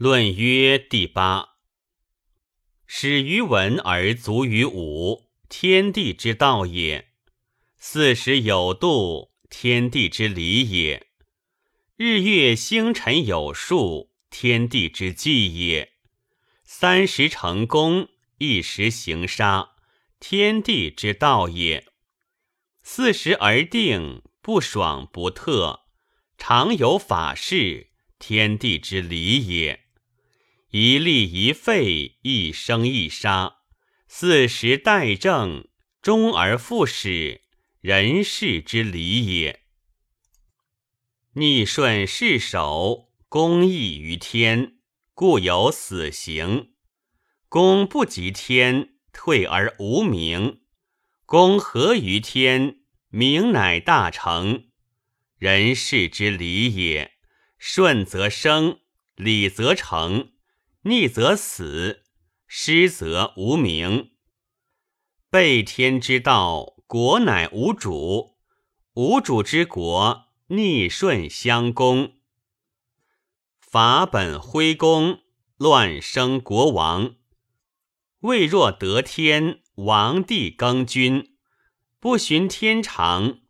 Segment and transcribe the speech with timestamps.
[0.00, 1.56] 论曰第八。
[2.86, 7.06] 始于文而足于武，天地之道也；
[7.78, 11.02] 四时有度，天地之理也；
[11.96, 15.88] 日月星辰有数，天地之纪也；
[16.62, 18.06] 三十成功，
[18.36, 19.70] 一时行杀，
[20.20, 21.82] 天地之道也；
[22.84, 25.80] 四时而定，不爽不特，
[26.36, 27.90] 常有法事，
[28.20, 29.87] 天地之理也。
[30.70, 33.60] 一立一废，一生一杀，
[34.06, 35.66] 四时待政，
[36.02, 37.40] 终而复始，
[37.80, 39.62] 人事之理也。
[41.32, 44.74] 逆顺世守，公义于天，
[45.14, 46.74] 故有死刑。
[47.48, 50.58] 公不及天，退而无名；
[51.24, 54.68] 公合于天，名乃大成。
[55.38, 57.12] 人事之理也。
[57.56, 58.80] 顺则生，
[59.16, 60.32] 理则成。
[60.88, 62.02] 逆则死，
[62.46, 64.12] 失则无名。
[65.28, 68.38] 背天之道，国乃无主；
[68.94, 72.14] 无主之国，逆顺相攻。
[73.60, 75.20] 法本徽公，
[75.58, 77.16] 乱生国王。
[78.20, 81.36] 未若得天，王帝更君，
[82.00, 83.40] 不循天常，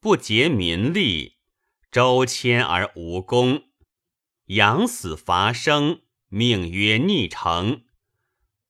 [0.00, 1.36] 不竭民力，
[1.92, 3.64] 周迁而无功，
[4.46, 6.00] 养死伐生。
[6.28, 7.84] 命曰逆成，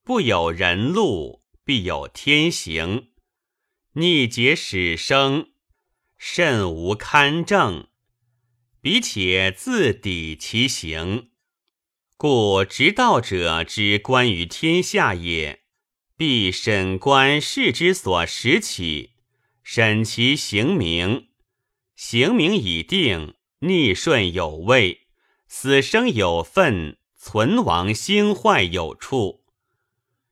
[0.05, 3.09] 不有人禄，必有天行。
[3.95, 5.53] 逆节始生，
[6.19, 7.89] 甚无堪正。
[8.83, 11.31] 彼且自抵其行，
[12.19, 15.63] 故执道者之观于天下也，
[16.15, 19.15] 必审观事之所实起，
[19.63, 21.29] 审其行名。
[21.97, 25.07] 行名已定，逆顺有位，
[25.49, 26.99] 死生有分。
[27.29, 29.43] 存亡兴坏有处，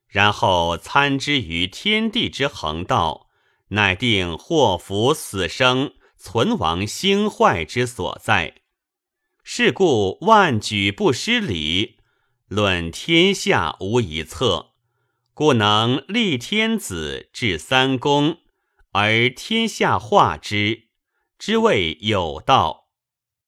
[0.07, 3.27] 然后参之于天地之恒道，
[3.71, 8.61] 乃定祸福死生、存亡兴坏之所在。
[9.43, 11.97] 是故万举不失礼，
[12.47, 14.71] 论天下无一策，
[15.33, 18.37] 故能立天子治三公，
[18.93, 20.87] 而天下化之，
[21.37, 22.84] 之谓有道。